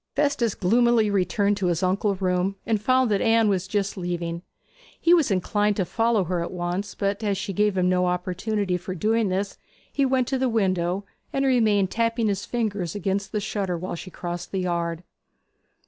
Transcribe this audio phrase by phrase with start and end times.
[0.15, 4.41] Festus gloomily returned to his uncle's room and found that Anne was just leaving.
[4.99, 8.77] He was inclined to follow her at once, but as she gave him no opportunity
[8.77, 9.59] for doing this
[9.93, 14.09] he went to the window, and remained tapping his fingers against the shutter while she
[14.09, 15.03] crossed the yard.